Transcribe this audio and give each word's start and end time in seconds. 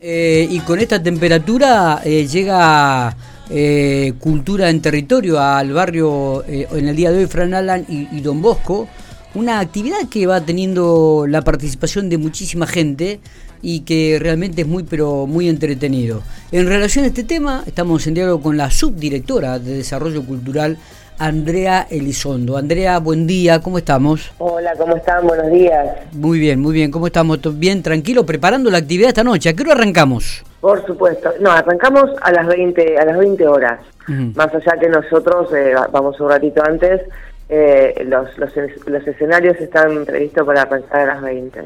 Eh, 0.00 0.46
y 0.48 0.60
con 0.60 0.78
esta 0.78 1.02
temperatura 1.02 2.02
eh, 2.04 2.24
llega 2.28 3.16
eh, 3.50 4.12
Cultura 4.20 4.70
en 4.70 4.80
Territorio 4.80 5.40
al 5.40 5.72
barrio 5.72 6.44
en 6.46 6.86
el 6.86 6.94
día 6.94 7.10
de 7.10 7.18
hoy, 7.18 7.26
Fran 7.26 7.52
Alan 7.52 7.84
y, 7.88 8.20
Don 8.20 8.40
Bosco, 8.40 8.86
una 9.34 9.58
actividad 9.58 10.08
que 10.08 10.28
va 10.28 10.40
teniendo 10.40 11.26
la 11.28 11.42
participación 11.42 12.08
de 12.08 12.16
muchísima 12.16 12.64
gente 12.68 13.18
y 13.60 13.80
que 13.80 14.18
realmente 14.20 14.62
es 14.62 14.68
muy 14.68 14.84
pero 14.84 15.26
muy 15.26 15.48
entretenido. 15.48 16.22
En 16.52 16.68
relación 16.68 17.04
a 17.04 17.08
este 17.08 17.24
tema, 17.24 17.64
estamos 17.66 18.06
en 18.06 18.14
diálogo 18.14 18.40
con 18.40 18.56
la 18.56 18.70
subdirectora 18.70 19.58
de 19.58 19.78
Desarrollo 19.78 20.24
Cultural 20.24 20.78
Andrea 21.18 21.86
Elizondo. 21.90 22.56
Andrea, 22.56 22.98
buen 22.98 23.26
día, 23.26 23.60
¿cómo 23.60 23.78
estamos? 23.78 24.30
Hola, 24.38 24.74
¿cómo 24.78 24.96
están? 24.96 25.26
Buenos 25.26 25.50
días. 25.50 25.88
Muy 26.12 26.38
bien, 26.38 26.60
muy 26.60 26.72
bien, 26.72 26.92
¿cómo 26.92 27.08
estamos? 27.08 27.40
Bien, 27.58 27.82
tranquilo, 27.82 28.24
preparando 28.24 28.70
la 28.70 28.78
actividad 28.78 29.08
esta 29.08 29.24
noche. 29.24 29.48
¿A 29.48 29.52
qué 29.54 29.62
hora 29.62 29.72
arrancamos? 29.72 30.44
Por 30.60 30.86
supuesto. 30.86 31.30
No, 31.40 31.50
arrancamos 31.50 32.10
a 32.22 32.30
las 32.30 32.46
20, 32.46 32.98
a 32.98 33.04
las 33.04 33.18
20 33.18 33.46
horas. 33.48 33.80
Más 34.06 34.54
allá 34.54 34.78
que 34.80 34.88
nosotros, 34.88 35.52
eh, 35.52 35.74
vamos 35.92 36.18
un 36.20 36.30
ratito 36.30 36.62
antes, 36.64 37.02
eh, 37.48 38.06
los, 38.06 38.28
los, 38.38 39.06
escenarios 39.06 39.56
están 39.58 40.06
previstos 40.06 40.46
para 40.46 40.62
arrancar 40.62 41.10
a 41.10 41.14
las 41.14 41.22
20. 41.22 41.60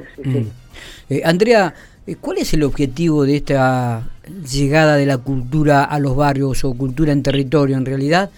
Eh, 1.11 1.23
Andrea, 1.25 1.75
¿cuál 2.21 2.39
es 2.39 2.53
el 2.55 2.65
objetivo 2.65 3.25
de 3.25 3.37
esta 3.37 4.03
llegada 4.51 4.97
de 4.97 5.07
la 5.07 5.19
cultura 5.19 5.85
a 5.85 5.99
los 5.99 6.17
barrios 6.17 6.65
o 6.65 6.75
cultura 6.75 7.13
en 7.13 7.23
territorio 7.23 7.77
en 7.77 7.85
realidad? 7.87 8.31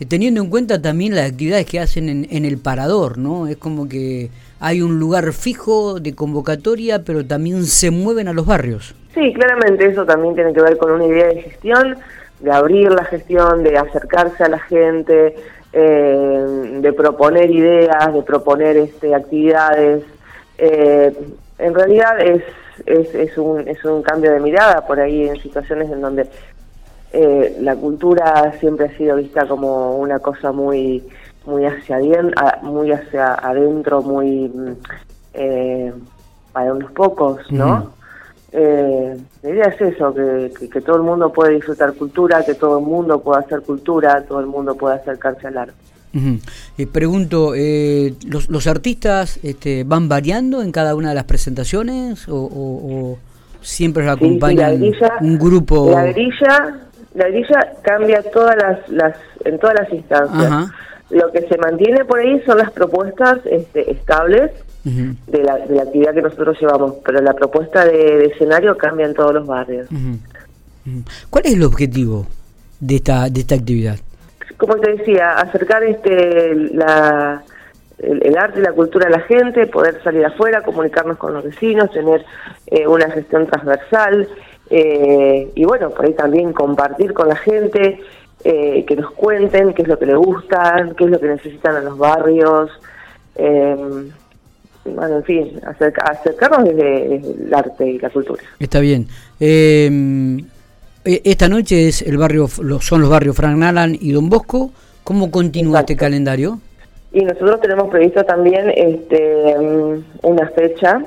Eh, 0.00 0.06
teniendo 0.06 0.40
en 0.40 0.50
cuenta 0.50 0.82
también 0.82 1.14
las 1.14 1.30
actividades 1.30 1.66
que 1.66 1.78
hacen 1.78 2.26
en, 2.28 2.44
el 2.44 2.58
parador, 2.58 3.16
¿no? 3.16 3.46
Es 3.46 3.56
como 3.56 3.88
que 3.88 4.30
hay 4.58 4.82
un 4.82 4.98
lugar 4.98 5.32
fijo 5.32 6.00
de 6.00 6.14
convocatoria, 6.14 7.04
pero 7.04 7.24
también 7.24 7.64
se 7.64 7.90
mueven 7.90 8.26
a 8.26 8.32
los 8.32 8.46
barrios. 8.46 8.94
Sí, 9.14 9.32
claramente 9.32 9.86
eso 9.86 10.04
también 10.04 10.34
tiene 10.34 10.52
que 10.52 10.60
ver 10.60 10.76
con 10.78 10.90
una 10.90 11.06
idea 11.06 11.28
de 11.28 11.42
gestión, 11.42 11.96
de 12.40 12.50
abrir 12.50 12.90
la 12.90 13.04
gestión, 13.04 13.62
de 13.62 13.78
acercarse 13.78 14.42
a 14.42 14.48
la 14.48 14.58
gente, 14.58 15.36
eh, 15.72 16.78
de 16.80 16.92
proponer 16.92 17.50
ideas, 17.50 18.12
de 18.12 18.22
proponer 18.22 18.76
este, 18.76 19.14
actividades. 19.14 20.02
Eh, 20.58 21.12
en 21.58 21.74
realidad 21.74 22.20
es, 22.20 22.42
es, 22.86 23.14
es, 23.14 23.38
un, 23.38 23.68
es 23.68 23.84
un 23.84 24.02
cambio 24.02 24.32
de 24.32 24.40
mirada 24.40 24.84
por 24.86 24.98
ahí 24.98 25.28
en 25.28 25.40
situaciones 25.40 25.88
en 25.90 26.00
donde 26.00 26.26
eh, 27.16 27.58
la 27.60 27.76
cultura 27.76 28.52
siempre 28.58 28.86
ha 28.86 28.96
sido 28.96 29.14
vista 29.14 29.46
como 29.46 29.98
una 29.98 30.18
cosa 30.18 30.50
muy 30.50 31.00
muy 31.46 31.64
hacia 31.64 32.00
muy 32.62 32.90
hacia 32.90 33.34
adentro, 33.34 34.02
muy 34.02 34.48
mm, 34.48 34.72
eh, 35.34 35.92
para 36.52 36.72
unos 36.72 36.90
pocos, 36.90 37.38
¿no? 37.52 37.92
Eh, 38.50 39.16
la 39.42 39.48
idea 39.50 39.66
es 39.66 39.80
eso, 39.80 40.12
que, 40.12 40.68
que, 40.68 40.80
todo 40.80 40.96
el 40.96 41.02
mundo 41.02 41.32
puede 41.32 41.54
disfrutar 41.54 41.92
cultura, 41.92 42.44
que 42.44 42.54
todo 42.54 42.78
el 42.80 42.84
mundo 42.84 43.20
pueda 43.20 43.40
hacer 43.40 43.60
cultura, 43.62 44.24
todo 44.26 44.40
el 44.40 44.46
mundo 44.46 44.74
pueda 44.74 44.96
acercarse 44.96 45.46
al 45.46 45.58
arte. 45.58 45.74
pregunto, 46.92 47.52
¿los, 48.26 48.48
¿los, 48.48 48.66
artistas 48.66 49.38
este, 49.44 49.84
van 49.84 50.08
variando 50.08 50.62
en 50.62 50.72
cada 50.72 50.96
una 50.96 51.10
de 51.10 51.14
las 51.14 51.24
presentaciones 51.24 52.26
o, 52.28 53.18
siempre 53.60 54.04
los 54.04 54.12
acompaña 54.14 54.70
un 55.20 55.38
grupo? 55.38 55.90
La 55.90 56.06
grilla 56.06 56.80
la 57.14 57.28
grilla 57.28 57.72
cambia 57.82 58.22
todas 58.22 58.56
las, 58.56 58.88
las 58.88 59.16
en 59.44 59.58
todas 59.58 59.76
las 59.80 59.92
instancias. 59.92 60.70
Lo 61.10 61.30
que 61.30 61.42
se 61.42 61.58
mantiene 61.58 62.04
por 62.04 62.18
ahí 62.18 62.40
son 62.44 62.58
las 62.58 62.70
propuestas 62.72 63.38
este, 63.44 63.90
estables 63.90 64.50
de, 64.84 65.42
la, 65.42 65.58
de 65.58 65.76
la 65.76 65.82
actividad 65.82 66.14
que 66.14 66.22
nosotros 66.22 66.58
llevamos, 66.60 66.96
pero 67.04 67.20
la 67.20 67.34
propuesta 67.34 67.84
de, 67.84 68.26
escenario 68.26 68.76
cambia 68.76 69.06
en 69.06 69.14
todos 69.14 69.34
los 69.34 69.46
barrios. 69.46 69.88
¿Cuál 71.30 71.46
es 71.46 71.54
el 71.54 71.62
objetivo 71.62 72.26
de 72.80 72.96
esta 72.96 73.28
de 73.28 73.40
esta 73.40 73.54
actividad? 73.54 73.96
Como 74.56 74.76
te 74.76 74.96
decía, 74.96 75.32
acercar 75.32 75.82
este 75.84 76.54
la 76.72 77.42
el, 77.98 78.36
arte 78.36 78.60
y 78.60 78.62
la 78.62 78.72
cultura 78.72 79.06
a 79.06 79.10
la 79.10 79.20
gente, 79.20 79.66
poder 79.66 80.02
salir 80.02 80.24
afuera, 80.24 80.62
comunicarnos 80.62 81.16
con 81.16 81.32
los 81.32 81.44
vecinos, 81.44 81.90
tener 81.92 82.24
eh, 82.66 82.86
una 82.86 83.10
gestión 83.10 83.46
transversal, 83.46 84.28
eh, 84.70 85.50
y 85.54 85.64
bueno, 85.64 85.90
por 85.90 86.06
ahí 86.06 86.14
también 86.14 86.52
compartir 86.52 87.12
con 87.12 87.28
la 87.28 87.36
gente, 87.36 88.00
eh, 88.44 88.84
que 88.86 88.96
nos 88.96 89.10
cuenten 89.12 89.72
qué 89.74 89.82
es 89.82 89.88
lo 89.88 89.98
que 89.98 90.06
les 90.06 90.16
gusta, 90.16 90.88
qué 90.96 91.04
es 91.04 91.10
lo 91.10 91.20
que 91.20 91.28
necesitan 91.28 91.76
en 91.76 91.84
los 91.84 91.98
barrios. 91.98 92.70
Eh, 93.36 93.76
bueno, 94.84 95.16
en 95.16 95.24
fin, 95.24 95.60
acercarnos 95.64 96.64
desde, 96.64 97.16
el 97.16 97.54
arte 97.54 97.88
y 97.88 97.98
la 97.98 98.10
cultura. 98.10 98.42
Está 98.58 98.80
bien. 98.80 99.08
E, 99.40 99.90
esta 101.04 101.48
noche 101.48 101.88
es 101.88 102.02
el 102.02 102.16
barrio, 102.16 102.48
son 102.48 103.00
los 103.00 103.10
barrios 103.10 103.36
Frank 103.36 103.56
Nalan 103.56 103.96
y 103.98 104.12
Don 104.12 104.28
Bosco. 104.28 104.70
¿Cómo 105.02 105.30
continúa 105.30 105.80
este 105.80 105.96
calendario? 105.96 106.60
Y 107.12 107.20
nosotros 107.20 107.60
tenemos 107.60 107.90
previsto 107.90 108.24
también 108.24 108.72
este, 108.74 109.54
una 110.22 110.48
fecha 110.48 111.02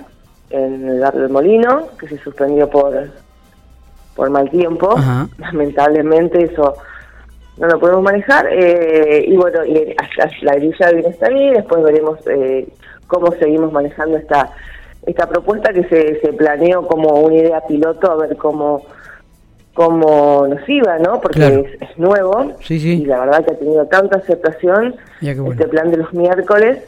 en 0.51 0.87
el 0.87 0.99
barrio 0.99 1.23
del 1.23 1.31
Molino, 1.31 1.87
que 1.99 2.07
se 2.07 2.17
suspendió 2.19 2.69
por 2.69 2.95
por 4.17 4.29
mal 4.31 4.49
tiempo. 4.49 4.95
Lamentablemente 5.37 6.43
eso 6.43 6.73
no 7.57 7.67
lo 7.67 7.79
podemos 7.79 8.03
manejar. 8.03 8.47
Eh, 8.51 9.23
y 9.27 9.37
bueno, 9.37 9.63
y 9.63 9.95
la 10.41 10.55
grilla 10.55 10.91
viene 10.91 11.09
hasta 11.09 11.27
ahí, 11.27 11.51
después 11.51 11.83
veremos 11.83 12.19
eh, 12.27 12.67
cómo 13.07 13.31
seguimos 13.33 13.71
manejando 13.71 14.17
esta 14.17 14.49
esta 15.05 15.29
propuesta 15.29 15.71
que 15.71 15.85
se, 15.85 16.19
se 16.19 16.33
planeó 16.33 16.85
como 16.85 17.21
una 17.21 17.35
idea 17.35 17.61
piloto, 17.61 18.11
a 18.11 18.17
ver 18.17 18.35
cómo 18.35 18.81
cómo 19.73 20.47
nos 20.47 20.67
iba, 20.67 20.97
¿no? 20.97 21.21
Porque 21.21 21.77
es, 21.79 21.97
nuevo 21.97 22.51
y 22.67 23.05
la 23.05 23.19
verdad 23.19 23.45
que 23.45 23.53
ha 23.53 23.59
tenido 23.59 23.85
tanta 23.85 24.17
aceptación 24.17 24.95
este 25.21 25.67
plan 25.67 25.91
de 25.91 25.97
los 25.97 26.11
miércoles 26.13 26.79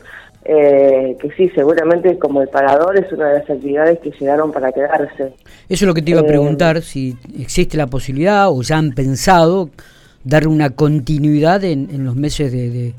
eh, 0.45 1.17
que 1.19 1.31
sí, 1.31 1.49
seguramente 1.49 2.17
como 2.17 2.41
el 2.41 2.47
parador 2.47 2.97
es 2.97 3.11
una 3.11 3.27
de 3.27 3.39
las 3.39 3.49
actividades 3.49 3.99
que 3.99 4.11
llegaron 4.11 4.51
para 4.51 4.71
quedarse. 4.71 5.23
Eso 5.23 5.33
es 5.67 5.81
lo 5.83 5.93
que 5.93 6.01
te 6.01 6.11
iba 6.11 6.21
a 6.21 6.23
eh, 6.23 6.27
preguntar, 6.27 6.81
si 6.81 7.17
existe 7.37 7.77
la 7.77 7.87
posibilidad 7.87 8.49
o 8.49 8.61
ya 8.61 8.77
han 8.77 8.93
pensado 8.93 9.69
dar 10.23 10.47
una 10.47 10.69
continuidad 10.71 11.63
en, 11.63 12.05
los 12.05 12.15
meses 12.15 12.51
de, 12.51 12.93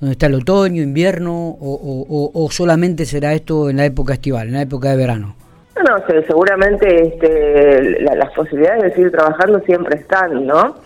donde 0.00 0.12
está 0.12 0.26
el 0.26 0.34
otoño, 0.34 0.82
invierno, 0.82 1.56
o, 1.60 2.48
solamente 2.50 3.04
será 3.06 3.32
esto 3.32 3.70
en 3.70 3.78
la 3.78 3.86
época 3.86 4.14
estival, 4.14 4.48
en 4.48 4.54
la 4.54 4.62
época 4.62 4.90
de 4.90 4.96
verano. 4.96 5.34
No, 5.74 5.82
no, 5.96 6.04
seguramente 6.26 7.08
este, 7.08 8.02
las 8.02 8.30
posibilidades 8.34 8.82
de 8.82 8.92
seguir 8.94 9.10
trabajando 9.10 9.60
siempre 9.60 9.98
están, 9.98 10.46
¿no? 10.46 10.76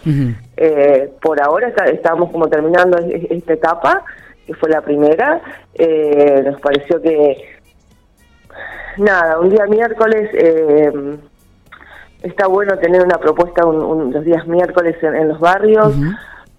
Eh, 0.56 1.10
por 1.20 1.42
ahora 1.42 1.72
estamos 1.92 2.30
como 2.30 2.48
terminando 2.48 2.96
esta 2.98 3.52
etapa 3.52 4.04
que 4.46 4.54
fue 4.54 4.68
la 4.68 4.80
primera, 4.80 5.40
eh, 5.74 6.42
nos 6.44 6.60
pareció 6.60 7.02
que, 7.02 7.36
nada, 8.96 9.40
un 9.40 9.50
día 9.50 9.66
miércoles, 9.66 10.30
eh, 10.32 11.18
está 12.22 12.46
bueno 12.46 12.78
tener 12.78 13.02
una 13.02 13.18
propuesta 13.18 13.66
un, 13.66 14.12
los 14.12 14.24
días 14.24 14.46
miércoles 14.46 14.96
en, 15.02 15.28
los 15.28 15.40
barrios, 15.40 15.94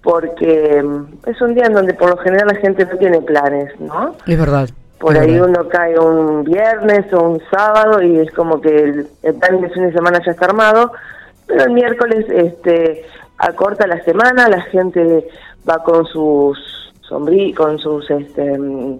porque 0.03 0.83
mm, 0.83 1.29
es 1.29 1.41
un 1.41 1.53
día 1.53 1.65
en 1.65 1.73
donde 1.73 1.93
por 1.93 2.09
lo 2.09 2.17
general 2.17 2.47
la 2.47 2.55
gente 2.55 2.85
no 2.85 2.97
tiene 2.97 3.21
planes, 3.21 3.79
¿no? 3.79 4.15
Es 4.25 4.37
verdad. 4.37 4.69
Por 4.99 5.15
ahí 5.15 5.39
uno 5.39 5.67
cae 5.69 5.97
un 5.99 6.43
viernes 6.43 7.11
o 7.13 7.21
un 7.21 7.41
sábado 7.51 8.01
y 8.01 8.19
es 8.19 8.31
como 8.31 8.59
que 8.59 8.75
el, 8.75 9.07
el 9.21 9.35
plan 9.35 9.61
de 9.61 9.69
fin 9.69 9.83
de 9.83 9.93
semana 9.93 10.19
ya 10.25 10.31
está 10.31 10.45
armado, 10.45 10.91
pero 11.45 11.63
el 11.65 11.71
miércoles 11.71 12.25
este 12.29 13.05
acorta 13.37 13.85
la 13.85 14.03
semana, 14.03 14.49
la 14.49 14.61
gente 14.61 15.27
va 15.69 15.83
con 15.83 16.05
sus 16.05 16.86
sombrí 17.07 17.53
con 17.53 17.79
sus 17.79 18.09
este 18.09 18.57
mm, 18.57 18.99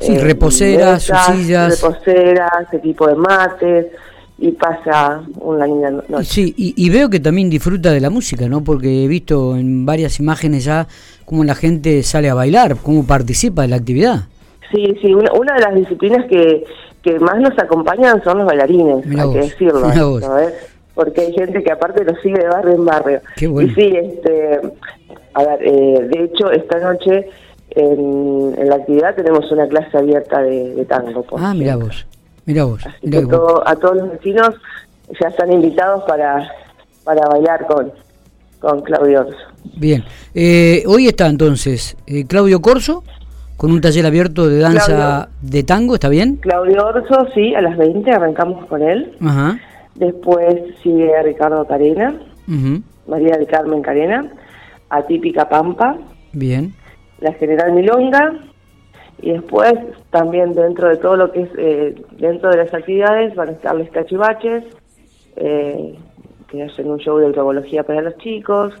sí, 0.00 0.14
eh, 0.14 0.20
reposeras, 0.20 1.02
sillas, 1.02 1.80
reposeras, 1.80 2.72
equipo 2.72 3.06
de 3.06 3.14
mates 3.14 3.86
y 4.38 4.52
pasa 4.52 5.22
una 5.40 5.66
linda 5.66 5.90
noche. 5.90 6.24
Sí, 6.24 6.54
y, 6.56 6.90
veo 6.90 7.10
que 7.10 7.18
también 7.18 7.50
disfruta 7.50 7.90
de 7.90 8.00
la 8.00 8.08
música, 8.08 8.48
¿no? 8.48 8.62
Porque 8.62 9.04
he 9.04 9.08
visto 9.08 9.56
en 9.56 9.84
varias 9.84 10.20
imágenes 10.20 10.64
ya 10.64 10.86
cómo 11.24 11.42
la 11.42 11.56
gente 11.56 12.04
sale 12.04 12.30
a 12.30 12.34
bailar, 12.34 12.76
cómo 12.76 13.04
participa 13.04 13.62
de 13.62 13.68
la 13.68 13.76
actividad. 13.76 14.26
Sí, 14.72 14.96
sí, 15.02 15.12
una, 15.12 15.54
de 15.54 15.60
las 15.60 15.74
disciplinas 15.74 16.26
que, 16.26 16.64
que 17.02 17.18
más 17.18 17.40
nos 17.40 17.58
acompañan 17.58 18.22
son 18.22 18.38
los 18.38 18.46
bailarines, 18.46 19.04
hay 19.06 19.32
que 19.32 19.38
decirlo. 19.38 20.20
Porque 20.94 21.20
hay 21.20 21.32
gente 21.32 21.62
que 21.62 21.72
aparte 21.72 22.04
lo 22.04 22.14
sigue 22.16 22.38
de 22.38 22.48
barrio 22.48 22.74
en 22.74 22.84
barrio. 22.84 23.20
Qué 23.36 23.46
bueno. 23.46 23.70
Y 23.70 23.74
sí, 23.74 23.92
este, 23.94 24.60
a 25.34 25.44
ver, 25.44 25.58
eh, 25.62 26.08
de 26.12 26.24
hecho, 26.24 26.50
esta 26.50 26.78
noche 26.78 27.28
en, 27.70 28.68
la 28.68 28.76
actividad 28.76 29.14
tenemos 29.14 29.50
una 29.52 29.66
clase 29.68 29.98
abierta 29.98 30.42
de, 30.42 30.84
tango. 30.88 31.24
ah, 31.38 31.54
mira 31.54 31.76
vos, 31.76 32.06
mira 32.46 32.64
vos. 32.64 32.82
a 33.64 33.76
todos 33.76 33.96
los 33.96 34.12
vecinos 34.12 34.54
ya 35.20 35.28
están 35.28 35.52
invitados 35.52 36.04
para, 36.04 36.50
para 37.04 37.26
bailar 37.28 37.66
con, 37.66 37.92
con 38.60 38.82
Claudio 38.82 39.20
Orso. 39.20 39.38
Bien, 39.76 40.04
eh, 40.34 40.82
hoy 40.86 41.08
está 41.08 41.26
entonces 41.26 41.96
eh, 42.06 42.26
Claudio 42.26 42.60
Corso 42.60 43.04
con 43.56 43.72
un 43.72 43.80
taller 43.80 44.06
abierto 44.06 44.48
de 44.48 44.60
danza 44.60 45.28
de 45.42 45.62
tango, 45.64 45.94
¿está 45.94 46.08
bien? 46.08 46.36
Claudio 46.36 46.86
Orso, 46.86 47.26
sí, 47.34 47.54
a 47.54 47.60
las 47.60 47.76
20 47.76 48.10
arrancamos 48.10 48.66
con 48.66 48.82
él. 48.82 49.16
Ajá. 49.20 49.58
Después 49.96 50.54
sigue 50.82 51.10
Ricardo 51.24 51.66
Carena, 51.66 52.14
María 53.08 53.36
del 53.36 53.48
Carmen 53.48 53.82
Carena, 53.82 54.30
Atípica 54.90 55.48
Pampa. 55.48 55.96
Bien. 56.32 56.74
La 57.20 57.32
General 57.34 57.72
Milonga. 57.72 58.32
Y 59.20 59.32
después 59.32 59.74
también 60.10 60.54
dentro 60.54 60.88
de 60.88 60.96
todo 60.96 61.16
lo 61.16 61.32
que 61.32 61.42
es, 61.42 61.50
eh, 61.58 61.94
dentro 62.18 62.50
de 62.50 62.58
las 62.58 62.72
actividades 62.72 63.34
van 63.34 63.48
a 63.48 63.52
estar 63.52 63.74
los 63.74 63.88
cachivaches, 63.90 64.64
eh, 65.36 65.98
que 66.48 66.62
hacen 66.62 66.88
un 66.88 66.98
show 66.98 67.18
de 67.18 67.26
antropología 67.26 67.82
para 67.82 68.00
los 68.00 68.16
chicos. 68.18 68.72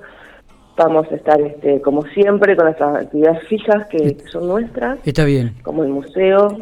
Vamos 0.76 1.10
a 1.10 1.16
estar, 1.16 1.40
este, 1.40 1.80
como 1.80 2.04
siempre, 2.06 2.54
con 2.54 2.66
nuestras 2.66 3.04
actividades 3.04 3.48
fijas 3.48 3.86
que 3.88 4.16
son 4.30 4.46
nuestras. 4.46 5.00
Está 5.04 5.24
bien. 5.24 5.54
Como 5.62 5.82
el 5.82 5.90
museo. 5.90 6.56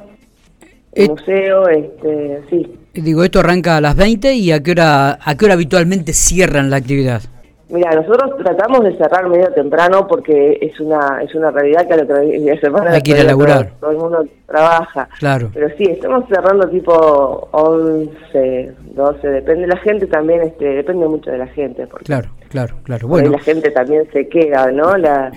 El 0.92 1.10
museo, 1.10 1.68
este, 1.68 2.40
sí. 2.48 2.66
Digo, 2.94 3.22
esto 3.22 3.40
arranca 3.40 3.76
a 3.76 3.80
las 3.82 3.94
20 3.94 4.32
y 4.32 4.52
a 4.52 4.62
qué 4.62 4.70
hora, 4.70 5.18
a 5.22 5.34
qué 5.36 5.44
hora 5.44 5.52
habitualmente 5.52 6.14
cierran 6.14 6.70
la 6.70 6.76
actividad. 6.76 7.20
Mira, 7.68 7.90
nosotros 7.96 8.36
tratamos 8.38 8.84
de 8.84 8.96
cerrar 8.96 9.28
medio 9.28 9.52
temprano 9.52 10.06
porque 10.06 10.56
es 10.60 10.78
una 10.78 11.20
es 11.22 11.34
una 11.34 11.50
realidad 11.50 11.86
que 11.86 11.94
a 11.94 11.96
la 11.96 12.02
otra 12.04 12.20
semana 12.60 12.92
hay 12.92 13.02
que 13.02 13.10
ir 13.10 13.18
a 13.18 13.24
laburar. 13.24 13.72
Todo, 13.80 13.90
el 13.90 13.96
mundo 13.96 14.24
trabaja. 14.46 15.08
Claro. 15.18 15.50
Pero 15.52 15.68
sí, 15.76 15.84
estamos 15.84 16.28
cerrando 16.28 16.68
tipo 16.68 17.48
11, 17.50 18.72
12, 18.94 19.28
depende 19.28 19.62
de 19.62 19.66
la 19.68 19.78
gente 19.78 20.06
también, 20.06 20.42
este 20.42 20.64
depende 20.64 21.08
mucho 21.08 21.30
de 21.30 21.38
la 21.38 21.48
gente. 21.48 21.88
Porque 21.88 22.04
claro, 22.04 22.30
claro, 22.50 22.76
claro. 22.84 23.08
Bueno. 23.08 23.30
La 23.30 23.40
gente 23.40 23.70
también 23.72 24.08
se 24.12 24.28
queda, 24.28 24.70
¿no? 24.70 24.96
La, 24.96 25.32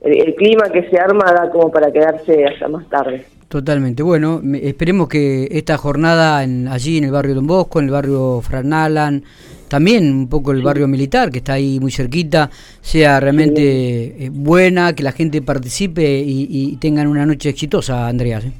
el, 0.00 0.34
clima 0.36 0.70
que 0.70 0.88
se 0.88 0.98
arma 0.98 1.32
da 1.32 1.50
como 1.50 1.70
para 1.70 1.92
quedarse 1.92 2.46
hasta 2.46 2.66
más 2.66 2.88
tarde. 2.88 3.26
Totalmente. 3.48 4.02
Bueno, 4.02 4.40
esperemos 4.54 5.08
que 5.08 5.48
esta 5.50 5.76
jornada 5.76 6.42
en, 6.42 6.66
allí 6.66 6.96
en 6.96 7.04
el 7.04 7.12
barrio 7.12 7.34
Don 7.34 7.46
Bosco, 7.46 7.78
en 7.78 7.86
el 7.86 7.90
barrio 7.92 8.40
Franalan, 8.40 9.22
también 9.68 10.12
un 10.12 10.28
poco 10.28 10.52
el 10.52 10.62
barrio 10.62 10.88
militar, 10.88 11.30
que 11.30 11.38
está 11.38 11.54
ahí 11.54 11.78
muy 11.80 11.90
cerquita, 11.90 12.50
sea 12.80 13.20
realmente 13.20 14.24
eh, 14.24 14.30
buena, 14.32 14.94
que 14.94 15.02
la 15.02 15.12
gente 15.12 15.42
participe 15.42 16.02
y, 16.24 16.76
tengan 16.80 17.06
una 17.06 17.24
noche 17.24 17.48
exitosa, 17.48 18.06
Andreas. 18.06 18.44
¿eh? 18.44 18.52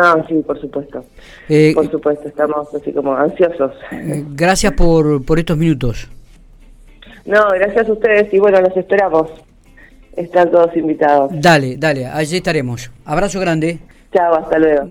Ah, 0.00 0.22
sí, 0.28 0.42
por 0.46 0.60
supuesto. 0.60 1.04
Eh, 1.48 1.72
por 1.74 1.90
supuesto, 1.90 2.28
estamos 2.28 2.72
así 2.74 2.92
como 2.92 3.14
ansiosos. 3.14 3.72
gracias 4.34 4.72
por, 4.72 5.24
por 5.24 5.38
estos 5.38 5.56
minutos. 5.56 6.08
No, 7.24 7.48
gracias 7.50 7.88
a 7.88 7.92
ustedes 7.92 8.32
y 8.32 8.38
bueno, 8.38 8.60
los 8.60 8.76
esperamos. 8.76 9.30
Están 10.16 10.50
todos 10.50 10.74
invitados. 10.76 11.30
Dale, 11.34 11.76
dale, 11.76 12.06
allí 12.06 12.36
estaremos. 12.36 12.90
Abrazo 13.04 13.40
grande. 13.40 13.78
Chao, 14.12 14.34
hasta 14.34 14.58
luego. 14.58 14.84